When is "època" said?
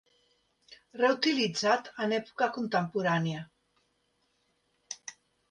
2.17-2.47